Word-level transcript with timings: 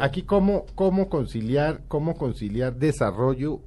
Aquí 0.00 0.22
cómo, 0.22 0.64
cómo 0.74 1.10
conciliar, 1.10 1.82
cómo 1.86 2.14
conciliar 2.14 2.74
desarrollo 2.74 3.60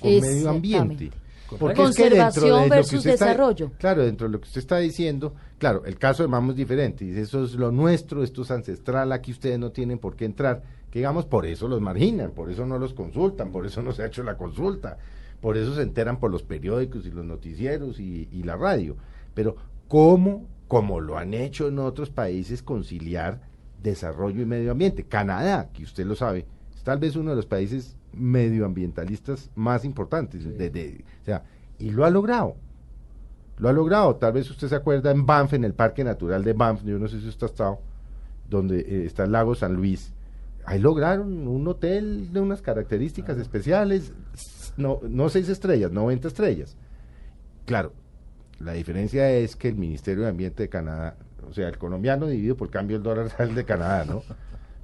con 0.00 0.20
medio 0.20 0.50
ambiente. 0.50 1.10
Porque 1.58 1.74
Conservación 1.74 2.68
versus 2.68 3.02
desarrollo. 3.02 3.72
claro, 3.78 4.04
dentro 4.04 4.28
de 4.28 4.32
lo 4.32 4.40
que 4.40 4.46
usted 4.46 4.60
está 4.60 4.78
diciendo, 4.78 5.34
claro, 5.58 5.84
el 5.84 5.98
caso 5.98 6.22
de 6.22 6.28
Mamo 6.28 6.52
es 6.52 6.56
diferente. 6.56 7.04
Dice, 7.04 7.22
eso 7.22 7.44
es 7.44 7.54
lo 7.54 7.72
nuestro, 7.72 8.22
esto 8.22 8.42
es 8.42 8.52
ancestral, 8.52 9.10
aquí 9.10 9.32
ustedes 9.32 9.58
no 9.58 9.72
tienen 9.72 9.98
por 9.98 10.14
qué 10.14 10.24
entrar. 10.24 10.62
Que 10.88 11.00
digamos, 11.00 11.26
por 11.26 11.46
eso 11.46 11.66
los 11.66 11.80
marginan, 11.80 12.30
por 12.30 12.48
eso 12.48 12.64
no 12.64 12.78
los 12.78 12.94
consultan, 12.94 13.50
por 13.50 13.66
eso 13.66 13.82
no 13.82 13.92
se 13.92 14.04
ha 14.04 14.06
hecho 14.06 14.22
la 14.22 14.36
consulta, 14.36 14.98
por 15.40 15.56
eso 15.56 15.74
se 15.74 15.82
enteran 15.82 16.20
por 16.20 16.30
los 16.30 16.44
periódicos 16.44 17.06
y 17.06 17.10
los 17.10 17.24
noticieros 17.24 17.98
y, 17.98 18.28
y 18.30 18.44
la 18.44 18.54
radio. 18.54 18.96
Pero, 19.34 19.56
¿cómo, 19.88 20.46
como 20.68 21.00
lo 21.00 21.18
han 21.18 21.34
hecho 21.34 21.66
en 21.66 21.80
otros 21.80 22.10
países, 22.10 22.62
conciliar 22.62 23.51
desarrollo 23.82 24.42
y 24.42 24.46
medio 24.46 24.72
ambiente. 24.72 25.04
Canadá, 25.04 25.70
que 25.72 25.82
usted 25.84 26.06
lo 26.06 26.14
sabe, 26.14 26.46
es 26.74 26.82
tal 26.82 26.98
vez 26.98 27.16
uno 27.16 27.30
de 27.30 27.36
los 27.36 27.46
países 27.46 27.96
medioambientalistas 28.12 29.50
más 29.54 29.84
importantes. 29.84 30.44
De, 30.56 31.04
o 31.22 31.24
sea, 31.24 31.44
y 31.78 31.90
lo 31.90 32.04
ha 32.04 32.10
logrado. 32.10 32.56
Lo 33.58 33.68
ha 33.68 33.72
logrado. 33.72 34.16
Tal 34.16 34.32
vez 34.32 34.50
usted 34.50 34.68
se 34.68 34.76
acuerda 34.76 35.10
en 35.10 35.26
Banff, 35.26 35.54
en 35.54 35.64
el 35.64 35.74
Parque 35.74 36.04
Natural 36.04 36.42
de 36.44 36.52
Banff, 36.52 36.82
yo 36.84 36.98
no 36.98 37.08
sé 37.08 37.20
si 37.20 37.28
usted 37.28 37.46
ha 37.46 37.50
estado, 37.50 37.78
donde 38.48 38.80
eh, 38.80 39.06
está 39.06 39.24
el 39.24 39.32
lago 39.32 39.54
San 39.54 39.74
Luis. 39.74 40.12
Ahí 40.64 40.78
lograron 40.78 41.48
un 41.48 41.66
hotel 41.66 42.32
de 42.32 42.40
unas 42.40 42.62
características 42.62 43.36
especiales, 43.38 44.12
no, 44.76 45.00
no 45.08 45.28
seis 45.28 45.48
estrellas, 45.48 45.90
90 45.90 46.28
estrellas. 46.28 46.76
Claro, 47.66 47.92
la 48.60 48.72
diferencia 48.72 49.30
es 49.30 49.56
que 49.56 49.68
el 49.68 49.74
Ministerio 49.74 50.22
de 50.22 50.30
Ambiente 50.30 50.62
de 50.62 50.68
Canadá 50.68 51.16
o 51.48 51.52
sea, 51.54 51.68
el 51.68 51.78
colombiano 51.78 52.26
dividido 52.26 52.56
por 52.56 52.70
cambio 52.70 52.96
el 52.96 53.02
dólar 53.02 53.32
real 53.38 53.54
de 53.54 53.64
Canadá, 53.64 54.04
¿no? 54.04 54.22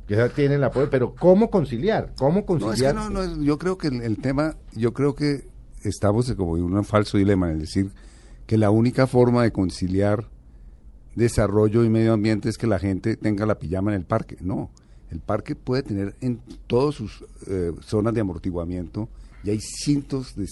Que 0.06 0.16
ya 0.16 0.28
tiene 0.28 0.54
el 0.54 0.64
apoyo, 0.64 0.88
pero 0.90 1.14
¿cómo 1.14 1.50
conciliar? 1.50 2.12
¿Cómo 2.16 2.46
conciliar? 2.46 2.94
No, 2.94 3.10
no, 3.10 3.26
no, 3.26 3.42
yo 3.42 3.58
creo 3.58 3.76
que 3.76 3.88
el, 3.88 4.18
tema, 4.18 4.56
yo 4.74 4.94
creo 4.94 5.14
que 5.14 5.48
estamos 5.84 6.32
como 6.32 6.56
en 6.56 6.64
un 6.64 6.84
falso 6.84 7.18
dilema, 7.18 7.52
es 7.52 7.58
decir, 7.58 7.90
que 8.46 8.56
la 8.56 8.70
única 8.70 9.06
forma 9.06 9.42
de 9.42 9.52
conciliar 9.52 10.24
desarrollo 11.14 11.84
y 11.84 11.90
medio 11.90 12.14
ambiente 12.14 12.48
es 12.48 12.56
que 12.56 12.66
la 12.66 12.78
gente 12.78 13.16
tenga 13.16 13.44
la 13.44 13.58
pijama 13.58 13.90
en 13.90 14.00
el 14.00 14.06
parque. 14.06 14.38
No, 14.40 14.70
el 15.10 15.20
parque 15.20 15.54
puede 15.54 15.82
tener 15.82 16.14
en 16.20 16.40
todas 16.66 16.94
sus 16.94 17.24
eh, 17.46 17.72
zonas 17.80 18.14
de 18.14 18.20
amortiguamiento, 18.22 19.08
y 19.44 19.50
hay 19.50 19.60
cientos 19.60 20.34
de, 20.34 20.46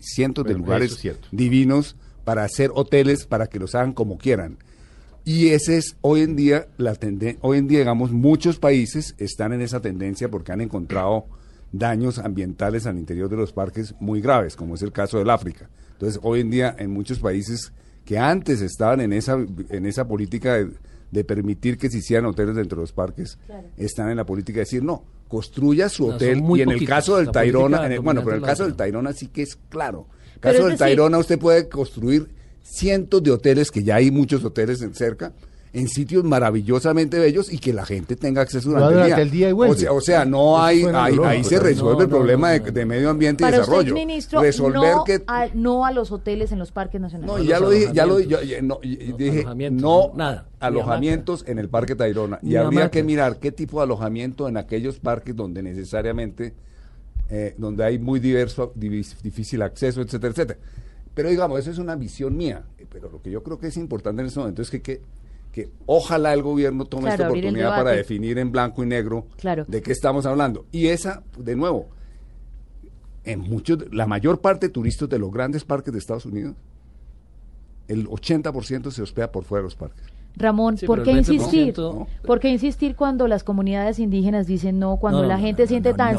cientos 0.00 0.44
de 0.44 0.54
lugares 0.54 1.00
divinos 1.32 1.96
para 2.24 2.44
hacer 2.44 2.70
hoteles 2.74 3.26
para 3.26 3.46
que 3.46 3.58
los 3.58 3.74
hagan 3.74 3.92
como 3.92 4.18
quieran. 4.18 4.58
Y 5.28 5.50
ese 5.50 5.76
es 5.76 5.94
hoy 6.00 6.22
en 6.22 6.36
día 6.36 6.68
la 6.78 6.94
tendencia, 6.94 7.38
hoy 7.42 7.58
en 7.58 7.68
día 7.68 7.80
digamos 7.80 8.12
muchos 8.12 8.58
países 8.58 9.14
están 9.18 9.52
en 9.52 9.60
esa 9.60 9.82
tendencia 9.82 10.30
porque 10.30 10.52
han 10.52 10.62
encontrado 10.62 11.26
daños 11.70 12.18
ambientales 12.18 12.86
al 12.86 12.96
interior 12.96 13.28
de 13.28 13.36
los 13.36 13.52
parques 13.52 13.94
muy 14.00 14.22
graves, 14.22 14.56
como 14.56 14.74
es 14.74 14.80
el 14.80 14.90
caso 14.90 15.18
del 15.18 15.28
África. 15.28 15.68
Entonces, 15.92 16.18
hoy 16.22 16.40
en 16.40 16.48
día 16.48 16.74
en 16.78 16.90
muchos 16.90 17.18
países 17.18 17.74
que 18.06 18.18
antes 18.18 18.62
estaban 18.62 19.02
en 19.02 19.12
esa 19.12 19.36
en 19.68 19.84
esa 19.84 20.08
política 20.08 20.66
de, 21.10 21.24
permitir 21.24 21.76
que 21.76 21.90
se 21.90 21.98
hicieran 21.98 22.24
hoteles 22.24 22.56
dentro 22.56 22.76
de 22.76 22.84
los 22.84 22.92
parques, 22.92 23.38
están 23.76 24.08
en 24.08 24.16
la 24.16 24.24
política 24.24 24.60
de 24.60 24.64
decir, 24.64 24.82
no, 24.82 25.04
construya 25.28 25.90
su 25.90 26.06
hotel 26.06 26.42
y 26.56 26.62
en 26.62 26.70
el 26.70 26.86
caso 26.86 27.18
del 27.18 27.30
Tairona, 27.30 27.86
bueno, 28.00 28.24
pero 28.24 28.36
en 28.36 28.42
el 28.42 28.48
caso 28.48 28.64
del 28.64 28.76
Tairona 28.76 29.12
sí 29.12 29.26
que 29.26 29.42
es 29.42 29.56
claro. 29.68 30.06
En 30.08 30.34
el 30.36 30.40
caso 30.40 30.68
del 30.68 30.78
Tairona 30.78 31.18
usted 31.18 31.38
puede 31.38 31.68
construir 31.68 32.37
cientos 32.68 33.22
de 33.22 33.30
hoteles, 33.30 33.70
que 33.70 33.82
ya 33.82 33.96
hay 33.96 34.10
muchos 34.10 34.44
hoteles 34.44 34.82
en 34.82 34.94
cerca, 34.94 35.32
en 35.72 35.88
sitios 35.88 36.24
maravillosamente 36.24 37.18
bellos 37.18 37.52
y 37.52 37.58
que 37.58 37.72
la 37.72 37.84
gente 37.84 38.16
tenga 38.16 38.40
acceso 38.40 38.70
durante, 38.70 39.20
el 39.20 39.30
día. 39.30 39.54
o, 39.54 40.00
sea, 40.00 40.24
no 40.24 40.60
hay, 40.62 40.84
ahí 40.84 41.44
se 41.44 41.60
resuelve 41.60 42.04
el 42.04 42.08
problema 42.08 42.50
de, 42.52 42.86
medio 42.86 43.10
ambiente 43.10 43.44
y 43.44 43.50
desarrollo. 43.50 43.94
ministro, 43.94 44.40
Resolver 44.40 44.96
no, 44.96 45.04
que 45.04 45.22
a, 45.26 45.48
no 45.54 45.84
a 45.84 45.92
los 45.92 46.10
hoteles 46.10 46.52
en 46.52 46.58
los 46.58 46.72
parques 46.72 47.00
nacionales. 47.00 47.36
No, 47.36 47.42
ya 47.42 47.60
lo 47.60 47.70
dije, 47.70 47.90
ya 47.92 48.06
lo 48.06 48.16
dije, 48.16 48.62
no, 48.62 48.80
dije 48.82 49.44
no 49.70 50.12
nada, 50.14 50.46
alojamientos 50.58 51.44
en 51.46 51.58
el 51.58 51.68
Parque 51.68 51.94
Tayrona 51.94 52.38
y 52.42 52.56
habría 52.56 52.90
que 52.90 53.02
mirar 53.02 53.38
qué 53.38 53.52
tipo 53.52 53.78
de 53.78 53.84
alojamiento 53.84 54.48
en 54.48 54.56
aquellos 54.56 54.98
parques 54.98 55.36
donde 55.36 55.62
necesariamente 55.62 56.54
eh, 57.30 57.54
donde 57.58 57.84
hay 57.84 57.98
muy 57.98 58.20
diverso, 58.20 58.72
difícil 58.74 59.60
acceso, 59.60 60.00
etcétera, 60.00 60.32
etcétera. 60.32 60.58
Pero 61.18 61.30
digamos, 61.30 61.58
eso 61.58 61.72
es 61.72 61.78
una 61.78 61.96
visión 61.96 62.36
mía. 62.36 62.62
Pero 62.92 63.10
lo 63.10 63.20
que 63.20 63.28
yo 63.28 63.42
creo 63.42 63.58
que 63.58 63.66
es 63.66 63.76
importante 63.76 64.22
en 64.22 64.28
este 64.28 64.38
momento 64.38 64.62
es 64.62 64.70
que, 64.70 64.80
que, 64.80 65.00
que 65.50 65.68
ojalá 65.84 66.32
el 66.32 66.42
gobierno 66.44 66.84
tome 66.84 67.10
esta 67.10 67.28
oportunidad 67.28 67.70
para 67.70 67.90
definir 67.90 68.38
en 68.38 68.52
blanco 68.52 68.84
y 68.84 68.86
negro 68.86 69.26
de 69.66 69.82
qué 69.82 69.90
estamos 69.90 70.26
hablando. 70.26 70.66
Y 70.70 70.86
esa, 70.86 71.24
de 71.36 71.56
nuevo, 71.56 71.88
en 73.24 73.40
muchos, 73.40 73.92
la 73.92 74.06
mayor 74.06 74.40
parte 74.40 74.68
de 74.68 74.72
turistas 74.72 75.08
de 75.08 75.18
los 75.18 75.32
grandes 75.32 75.64
parques 75.64 75.92
de 75.92 75.98
Estados 75.98 76.24
Unidos, 76.24 76.54
el 77.88 78.06
80% 78.06 78.92
se 78.92 79.02
hospeda 79.02 79.32
por 79.32 79.42
fuera 79.42 79.62
de 79.62 79.64
los 79.64 79.74
parques. 79.74 80.04
Ramón, 80.36 80.76
¿por 80.86 81.02
qué 81.02 81.10
insistir? 81.10 81.74
¿Por 82.24 82.38
qué 82.38 82.48
insistir 82.48 82.94
cuando 82.94 83.26
las 83.26 83.42
comunidades 83.42 83.98
indígenas 83.98 84.46
dicen 84.46 84.78
no, 84.78 84.98
cuando 84.98 85.24
la 85.24 85.36
gente 85.38 85.66
siente 85.66 85.94
tan 85.94 86.16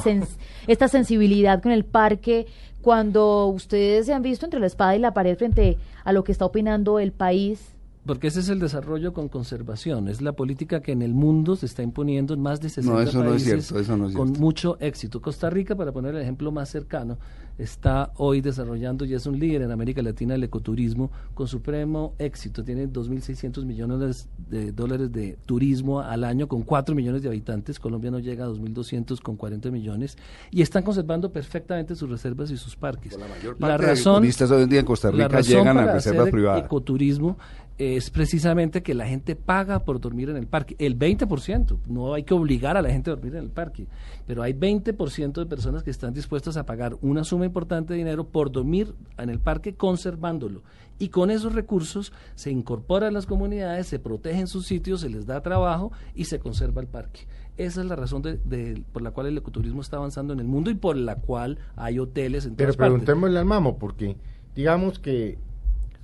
esta 0.67 0.89
sensibilidad 0.89 1.63
con 1.63 1.71
el 1.71 1.85
parque, 1.85 2.47
cuando 2.81 3.47
ustedes 3.47 4.05
se 4.05 4.13
han 4.13 4.21
visto 4.21 4.45
entre 4.45 4.59
la 4.59 4.67
espada 4.67 4.95
y 4.95 4.99
la 4.99 5.13
pared 5.13 5.37
frente 5.37 5.77
a 6.03 6.13
lo 6.13 6.23
que 6.23 6.31
está 6.31 6.45
opinando 6.45 6.99
el 6.99 7.11
país 7.11 7.75
porque 8.05 8.25
ese 8.27 8.39
es 8.39 8.49
el 8.49 8.59
desarrollo 8.59 9.13
con 9.13 9.27
conservación, 9.27 10.07
es 10.07 10.19
la 10.19 10.31
política 10.31 10.81
que 10.81 10.93
en 10.93 11.03
el 11.03 11.13
mundo 11.13 11.55
se 11.55 11.67
está 11.67 11.83
imponiendo 11.83 12.33
en 12.33 12.41
más 12.41 12.59
de 12.59 12.69
60 12.69 12.91
no, 12.91 13.01
eso 13.01 13.19
países 13.19 13.29
no 13.29 13.35
es 13.35 13.43
cierto, 13.43 13.79
eso 13.79 13.97
no 13.97 14.07
es 14.07 14.15
con 14.15 14.31
mucho 14.31 14.77
éxito. 14.79 15.21
Costa 15.21 15.49
Rica, 15.51 15.75
para 15.75 15.91
poner 15.91 16.15
el 16.15 16.21
ejemplo 16.21 16.51
más 16.51 16.69
cercano, 16.69 17.19
está 17.59 18.11
hoy 18.15 18.39
desarrollando 18.41 19.05
y 19.05 19.13
es 19.13 19.25
un 19.25 19.37
líder 19.37 19.63
en 19.63 19.71
América 19.71 20.01
Latina 20.01 20.33
del 20.33 20.45
ecoturismo 20.45 21.11
con 21.33 21.47
supremo 21.47 22.15
éxito. 22.17 22.63
Tiene 22.63 22.87
2.600 22.87 23.65
millones 23.65 24.29
de 24.49 24.71
dólares 24.71 25.11
de 25.11 25.37
turismo 25.45 25.99
al 25.99 26.23
año 26.23 26.47
con 26.47 26.63
4 26.63 26.95
millones 26.95 27.21
de 27.21 27.27
habitantes. 27.27 27.79
Colombia 27.79 28.11
no 28.11 28.19
llega 28.19 28.45
a 28.45 28.47
2.200 28.47 29.21
con 29.21 29.35
40 29.35 29.71
millones 29.71 30.17
y 30.51 30.61
están 30.61 30.83
conservando 30.83 31.31
perfectamente 31.31 31.95
sus 31.95 32.09
reservas 32.09 32.49
y 32.49 32.57
sus 32.57 32.75
parques. 32.75 33.17
la 33.17 33.27
mayor 33.27 33.57
parte 33.57 33.85
razón, 33.85 34.15
de 34.15 34.19
turistas 34.19 34.51
hoy 34.51 34.63
en 34.63 34.69
día 34.69 34.79
en 34.79 34.85
Costa 34.85 35.11
Rica 35.11 35.41
llegan 35.41 35.77
a 35.77 35.93
reservas 35.93 36.29
privadas. 36.29 36.63
Ecoturismo 36.63 37.37
es 37.79 38.09
precisamente 38.09 38.83
que 38.83 38.93
la 38.93 39.07
gente 39.07 39.37
paga 39.37 39.79
por 39.85 40.01
dormir 40.01 40.29
en 40.29 40.35
el 40.35 40.47
parque. 40.47 40.75
El 40.79 40.99
20%, 40.99 41.77
no 41.87 42.13
hay 42.13 42.23
que 42.23 42.33
obligar 42.33 42.75
a 42.75 42.81
la 42.81 42.89
gente 42.89 43.09
a 43.09 43.15
dormir 43.15 43.35
en 43.35 43.43
el 43.45 43.49
parque, 43.51 43.87
pero 44.27 44.43
hay 44.43 44.51
20% 44.53 45.33
de 45.33 45.45
personas 45.45 45.81
que 45.81 45.89
están 45.89 46.13
dispuestas 46.13 46.57
a 46.57 46.65
pagar 46.65 46.97
una 47.01 47.23
suma 47.23 47.45
importante 47.49 47.93
de 47.93 47.99
dinero 47.99 48.27
por 48.27 48.51
dormir 48.51 48.93
en 49.17 49.29
el 49.29 49.39
parque 49.39 49.75
conservándolo. 49.75 50.63
Y 50.99 51.09
con 51.09 51.31
esos 51.31 51.53
recursos 51.53 52.11
se 52.35 52.51
incorporan 52.51 53.13
las 53.13 53.25
comunidades, 53.25 53.87
se 53.87 53.99
protegen 53.99 54.47
sus 54.47 54.65
sitios, 54.65 55.01
se 55.01 55.09
les 55.09 55.25
da 55.25 55.41
trabajo 55.41 55.91
y 56.13 56.25
se 56.25 56.39
conserva 56.39 56.81
el 56.81 56.87
parque. 56.87 57.21
Esa 57.57 57.81
es 57.81 57.87
la 57.87 57.95
razón 57.95 58.21
de, 58.21 58.83
por 58.91 59.01
la 59.01 59.11
cual 59.11 59.27
el 59.27 59.37
ecoturismo 59.37 59.81
está 59.81 59.97
avanzando 59.97 60.33
en 60.33 60.39
el 60.39 60.47
mundo 60.47 60.69
y 60.69 60.75
por 60.75 60.95
la 60.95 61.15
cual 61.15 61.57
hay 61.75 61.99
hoteles 61.99 62.45
en 62.45 62.55
todas 62.55 62.75
Pero 62.75 62.87
preguntémosle 62.89 63.39
al 63.39 63.45
mamo, 63.45 63.77
porque 63.77 64.15
digamos 64.55 64.99
que 64.99 65.37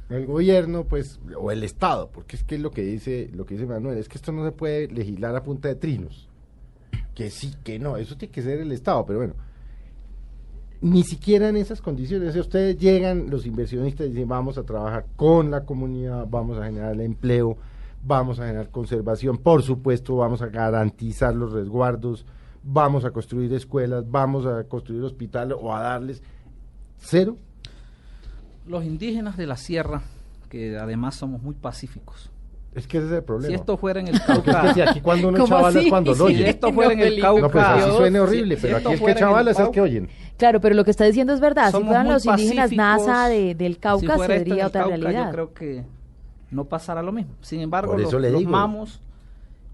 el 0.10 0.26
gobierno, 0.26 0.86
pues, 0.86 1.20
o 1.38 1.52
el 1.52 1.64
Estado, 1.64 2.10
porque 2.12 2.36
es 2.36 2.44
que 2.44 2.56
es 2.56 2.62
lo 2.62 2.72
que 2.72 2.82
dice, 2.82 3.30
lo 3.34 3.46
que 3.46 3.56
dice 3.56 3.66
Manuel, 3.66 3.98
es 3.98 4.08
que 4.08 4.18
esto 4.18 4.32
no 4.32 4.46
se 4.46 4.52
puede 4.52 4.88
legislar 4.88 5.36
a 5.36 5.44
punta 5.44 5.68
de 5.68 5.76
trinos. 5.76 6.30
Que 7.16 7.30
sí, 7.30 7.54
que 7.64 7.80
no, 7.80 7.98
eso 7.98 8.18
tiene 8.18 8.32
que 8.32 8.42
ser 8.42 8.60
el 8.60 8.72
Estado, 8.72 9.06
pero 9.06 9.20
bueno, 9.20 9.36
ni 10.82 11.04
siquiera 11.04 11.50
en 11.50 11.58
esas 11.58 11.82
condiciones, 11.82 12.36
ustedes 12.36 12.78
llegan, 12.78 13.30
los 13.30 13.46
inversionistas 13.46 14.10
dicen, 14.10 14.28
vamos 14.28 14.58
a 14.58 14.64
trabajar 14.64 15.06
con 15.16 15.52
la 15.52 15.66
comunidad, 15.66 16.28
vamos 16.30 16.58
a 16.58 16.66
generar 16.66 17.00
empleo, 17.02 17.58
vamos 18.04 18.40
a 18.40 18.46
generar 18.46 18.70
conservación, 18.70 19.38
por 19.38 19.64
supuesto, 19.64 20.16
vamos 20.16 20.42
a 20.42 20.48
garantizar 20.48 21.36
los 21.36 21.54
resguardos, 21.54 22.26
vamos 22.64 23.06
a 23.06 23.12
construir 23.12 23.54
escuelas, 23.54 24.10
vamos 24.10 24.46
a 24.46 24.64
construir 24.66 25.04
hospitales 25.04 25.58
o 25.60 25.74
a 25.74 25.82
darles 25.82 26.22
cero 26.98 27.38
los 28.68 28.84
indígenas 28.84 29.38
de 29.38 29.48
la 29.48 29.58
sierra, 29.58 30.02
que 30.50 30.78
además 30.78 31.16
somos 31.16 31.42
muy 31.42 31.56
pacíficos. 31.56 32.32
Es 32.76 32.88
que 32.88 32.98
ese 32.98 33.08
es 33.08 33.14
el 33.14 33.24
problema. 33.24 33.48
Si 33.48 33.56
esto 33.56 33.78
fuera 33.78 34.02
en 34.02 34.10
el 34.10 34.22
Cauca. 34.22 34.72
Es 34.72 34.90
aquí 34.90 35.00
cuando 35.00 35.30
uno 35.30 35.48
chavala 35.48 35.80
es 35.80 35.88
cuando 35.88 36.14
lo 36.14 36.26
oye. 36.26 36.38
Si 36.38 36.44
esto 36.44 36.74
fuera 36.74 36.94
en 36.94 37.00
el 37.00 37.22
Cauca. 37.22 37.42
No, 37.42 37.50
pues 37.50 37.66
así 37.66 37.92
suena 37.92 38.22
horrible, 38.22 38.58
pero 38.62 38.78
aquí 38.78 38.88
el 38.92 39.00
que 39.02 39.16
chavala 39.16 39.52
es 39.52 39.60
el 39.60 39.72
que 39.72 39.82
oyen. 39.82 40.10
Claro, 40.38 40.60
pero 40.60 40.76
lo 40.76 40.84
que 40.84 40.92
está 40.92 41.06
diciendo 41.06 41.34
es 41.34 41.40
verdad. 41.40 41.72
si 41.72 41.82
fueran 41.82 42.10
los 42.10 42.26
indígenas 42.26 42.72
NASA 42.74 43.30
de, 43.30 43.56
del 43.56 43.80
Cauca, 43.80 44.18
sería 44.20 44.68
otra 44.68 44.86
realidad. 44.86 45.28
Yo 45.28 45.32
creo 45.32 45.54
que 45.54 45.84
no 46.52 46.66
pasará 46.66 47.02
lo 47.02 47.14
mismo. 47.14 47.34
Sin 47.42 47.62
embargo, 47.62 47.98
los, 47.98 48.12
los 48.12 48.44
mamos 48.44 49.02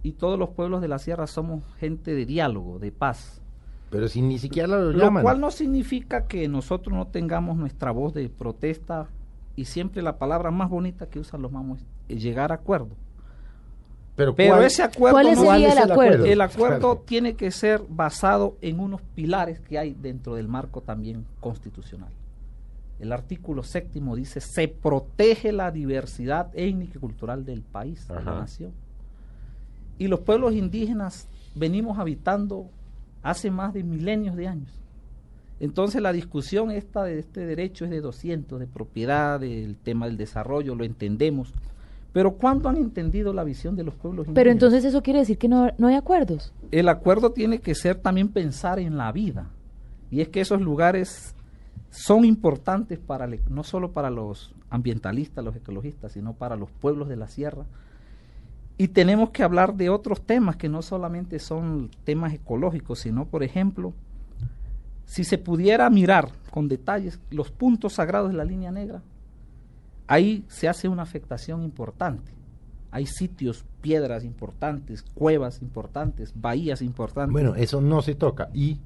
y 0.04 0.14
todos 0.14 0.38
los 0.38 0.50
pueblos 0.50 0.82
de 0.82 0.88
la 0.88 1.00
sierra 1.00 1.26
somos 1.26 1.64
gente 1.80 2.14
de 2.14 2.26
diálogo, 2.26 2.78
de 2.78 2.92
paz. 2.92 3.42
Pero 3.90 4.08
si 4.08 4.22
ni 4.22 4.38
siquiera 4.38 4.68
lo, 4.68 4.92
lo 4.92 5.22
cual 5.22 5.42
no 5.42 5.52
significa 5.52 6.26
que 6.28 6.48
nosotros 6.48 6.96
no 6.96 7.08
tengamos 7.08 7.58
nuestra 7.58 7.92
voz 7.92 8.14
de 8.14 8.30
protesta 8.30 9.10
y 9.56 9.66
siempre 9.66 10.02
la 10.02 10.18
palabra 10.18 10.52
más 10.52 10.70
bonita 10.70 11.08
que 11.08 11.20
usan 11.20 11.42
los 11.42 11.52
mamos 11.52 11.80
es 12.08 12.22
llegar 12.22 12.52
a 12.52 12.56
acuerdo. 12.56 12.96
Pero, 14.16 14.62
ese 14.62 14.84
acuerdo 14.84 15.20
¿Cuál 15.22 15.36
sería 15.36 15.72
el, 15.74 15.92
acuerdo? 15.92 16.26
El 16.26 16.42
acuerdo 16.42 16.98
tiene 17.06 17.36
que 17.36 17.50
ser 17.50 17.82
basado 17.90 18.58
en 18.62 18.80
unos 18.80 19.02
pilares 19.02 19.60
que 19.62 19.80
hay 19.80 19.94
dentro 19.94 20.36
del 20.36 20.48
marco 20.48 20.82
también 20.82 21.26
constitucional. 21.40 22.12
El 23.00 23.14
artículo 23.14 23.64
séptimo 23.64 24.16
dice 24.16 24.42
se 24.42 24.68
protege 24.68 25.52
la 25.52 25.72
diversidad 25.72 26.52
étnica 26.54 26.98
y 26.98 27.02
cultural 27.02 27.46
del 27.46 27.62
país, 27.62 28.08
de 28.08 28.16
la 28.16 28.22
nación. 28.22 28.74
Y 29.98 30.08
los 30.08 30.20
pueblos 30.20 30.54
indígenas 30.54 31.28
venimos 31.56 31.98
habitando 31.98 32.70
hace 33.24 33.50
más 33.50 33.74
de 33.74 33.84
milenios 33.84 34.36
de 34.36 34.48
años. 34.48 34.70
Entonces 35.62 36.02
la 36.02 36.12
discusión 36.12 36.72
esta 36.72 37.04
de 37.04 37.20
este 37.20 37.46
derecho 37.46 37.86
es 37.86 37.92
de 37.92 38.02
200, 38.02 38.60
de 38.60 38.66
propiedad, 38.66 39.40
del 39.40 39.76
tema 39.76 40.08
del 40.08 40.18
desarrollo, 40.18 40.74
lo 40.74 40.84
entendemos. 40.84 41.54
Pero 42.14 42.32
¿cuándo 42.32 42.68
han 42.68 42.78
entendido 42.78 43.32
la 43.32 43.44
visión 43.44 43.76
de 43.76 43.84
los 43.84 43.94
pueblos 43.94 44.26
indígenas? 44.26 44.42
Pero 44.42 44.52
entonces 44.52 44.84
eso 44.84 45.04
quiere 45.04 45.20
decir 45.20 45.38
que 45.38 45.48
no, 45.48 45.70
no 45.78 45.86
hay 45.86 45.94
acuerdos. 45.94 46.52
El 46.72 46.90
acuerdo 46.90 47.32
tiene 47.32 47.60
que 47.60 47.76
ser 47.76 47.96
también 48.00 48.30
pensar 48.30 48.80
en 48.80 48.98
la 48.98 49.12
vida. 49.12 49.52
Y 50.10 50.22
es 50.22 50.30
que 50.30 50.42
esos 50.42 50.60
lugares 50.62 51.36
son 51.92 52.26
importantes 52.26 52.98
para 52.98 53.30
no 53.48 53.64
solo 53.64 53.92
para 53.92 54.10
los 54.10 54.56
ambientalistas, 54.72 55.46
los 55.46 55.56
ecologistas, 55.56 56.14
sino 56.14 56.34
para 56.34 56.56
los 56.56 56.72
pueblos 56.72 57.08
de 57.08 57.18
la 57.18 57.28
sierra. 57.28 57.68
Y 58.80 58.88
tenemos 58.88 59.30
que 59.30 59.44
hablar 59.44 59.76
de 59.76 59.92
otros 59.92 60.24
temas 60.24 60.56
que 60.56 60.70
no 60.70 60.82
solamente 60.82 61.38
son 61.38 61.92
temas 62.04 62.34
ecológicos, 62.34 62.98
sino, 62.98 63.26
por 63.26 63.44
ejemplo, 63.44 63.94
si 65.12 65.26
se 65.26 65.38
pudiera 65.38 65.90
mirar 65.90 66.30
con 66.52 66.70
detalles 66.70 67.20
los 67.32 67.52
puntos 67.52 67.96
sagrados 67.96 68.32
de 68.32 68.38
la 68.38 68.46
línea 68.46 68.72
negra, 68.72 69.02
ahí 70.08 70.46
se 70.48 70.70
hace 70.70 70.88
una 70.88 71.02
afectación 71.02 71.64
importante. 71.64 72.32
Hay 72.92 73.08
sitios, 73.08 73.66
piedras 73.82 74.24
importantes, 74.24 75.04
cuevas 75.14 75.62
importantes, 75.62 76.32
bahías 76.34 76.82
importantes. 76.82 77.34
Bueno, 77.34 77.56
eso 77.56 77.82
no 77.82 78.02
se 78.02 78.16
toca. 78.16 78.48
Y 78.54 78.80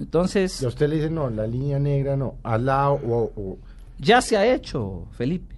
entonces... 0.00 0.60
Y 0.60 0.66
usted 0.66 0.88
le 0.88 0.96
dice, 0.96 1.10
no, 1.10 1.30
la 1.30 1.46
línea 1.46 1.78
negra 1.78 2.16
no, 2.16 2.34
al 2.42 2.66
lado 2.66 2.94
o... 3.04 3.56
Ya 4.00 4.20
se 4.22 4.36
ha 4.36 4.52
hecho, 4.52 5.06
Felipe. 5.12 5.54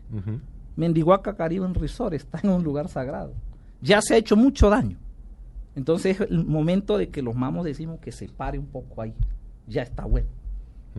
Mendihuaca 0.77 1.37
Caribe 1.37 1.65
en 1.65 1.73
Resort 1.73 2.13
está 2.13 2.39
en 2.43 2.51
un 2.51 2.63
lugar 2.63 2.89
sagrado. 2.89 3.33
Ya 3.81 4.03
se 4.03 4.13
ha 4.13 4.19
hecho 4.19 4.37
mucho 4.37 4.69
daño. 4.69 4.99
Entonces 5.75 6.21
es 6.21 6.31
el 6.31 6.45
momento 6.45 6.99
de 6.99 7.09
que 7.09 7.23
los 7.23 7.35
mamos 7.35 7.65
decimos 7.65 7.99
que 7.99 8.13
se 8.13 8.29
pare 8.29 8.59
un 8.59 8.67
poco 8.67 9.01
ahí 9.01 9.15
ya 9.67 9.83
está 9.83 10.05
bueno. 10.05 10.29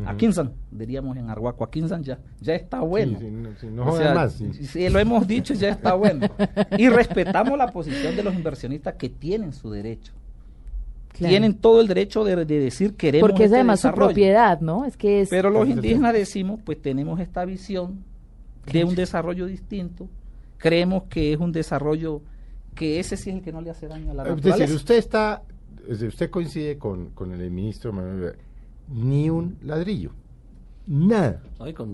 A 0.06 0.16
Kinsan, 0.16 0.52
diríamos 0.70 1.18
en 1.18 1.30
Arhuaco, 1.30 1.64
a 1.64 1.72
Kinsan 1.72 2.04
ya, 2.04 2.20
ya 2.40 2.54
está 2.54 2.82
bueno. 2.82 3.18
si 3.60 3.68
no, 3.68 3.86
más. 3.86 4.34
Si 4.34 4.90
lo 4.90 5.00
hemos 5.00 5.28
dicho, 5.28 5.54
ya 5.54 5.70
está 5.70 5.96
bueno. 5.96 6.28
Y 6.78 6.88
respetamos 6.90 7.58
la 7.58 7.72
posición 7.72 8.16
de 8.16 8.24
los 8.24 8.36
inversionistas 8.36 8.94
que 8.96 9.10
tienen 9.10 9.54
su 9.54 9.72
derecho. 9.72 10.14
Tienen 11.14 11.56
todo 11.56 11.82
el 11.82 11.88
derecho 11.88 12.24
de, 12.24 12.46
decir 12.46 12.94
queremos 12.96 13.30
Porque 13.30 13.44
es 13.44 13.48
este 13.48 13.56
además 13.56 13.80
su 13.80 13.92
propiedad, 13.92 14.62
¿no? 14.62 14.86
Es 14.86 14.98
que 14.98 15.22
es... 15.22 15.30
Pero 15.30 15.50
los 15.50 15.68
indígenas 15.68 16.14
decimos, 16.14 16.60
pues 16.64 16.80
tenemos 16.80 17.20
esta 17.20 17.44
visión 17.44 18.04
de 18.72 18.84
un 18.84 18.94
desarrollo 18.94 19.48
distinto. 19.48 20.08
Creemos 20.58 21.04
que 21.10 21.34
es 21.34 21.40
un 21.40 21.52
desarrollo 21.52 22.22
que 22.76 23.00
ese 23.00 23.18
sí 23.18 23.32
es 23.32 23.38
el 23.38 23.42
que 23.42 23.52
no 23.52 23.62
le 23.62 23.72
hace 23.72 23.88
daño 23.88 24.12
a 24.12 24.14
la 24.14 24.24
naturaleza. 24.26 24.50
Es 24.50 24.60
decir, 24.60 24.76
usted 24.76 24.98
está, 24.98 25.42
usted 25.90 26.30
coincide 26.30 26.78
con, 26.78 27.10
con 27.10 27.32
el 27.32 27.50
ministro 27.50 27.92
Manuel 27.92 28.36
ni 28.88 29.30
un 29.30 29.58
ladrillo. 29.62 30.12
Nada. 30.88 31.42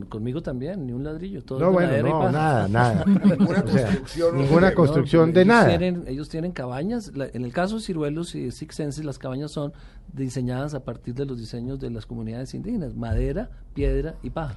conmigo 0.08 0.44
también, 0.44 0.86
ni 0.86 0.94
un 0.94 1.04
ladrillo. 1.04 1.44
Todo 1.44 1.60
no, 1.60 1.72
bueno, 1.72 1.98
no, 2.08 2.32
nada, 2.32 2.68
nada. 2.68 3.04
ninguna 3.08 3.64
construcción, 3.64 4.38
ninguna 4.38 4.76
construcción 4.76 5.34
de 5.34 5.46
nada. 5.46 5.74
ellos 5.74 6.30
tienen 6.30 6.52
cabañas. 6.52 7.12
en 7.16 7.44
el 7.44 7.52
caso 7.52 7.78
de 7.78 7.82
Ciruelos 7.82 8.36
y 8.36 8.52
Sixenses, 8.52 9.04
las 9.04 9.18
cabañas 9.18 9.52
son 9.52 9.74
diseñadas 10.14 10.76
a 10.76 10.84
partir 10.84 11.16
de 11.16 11.26
los 11.26 11.40
diseños 11.40 11.80
de 11.80 11.90
las 11.90 12.06
comunidades 12.06 12.54
indígenas: 12.54 12.96
madera, 12.96 13.50
piedra 13.74 14.16
y 14.22 14.30
paja. 14.30 14.56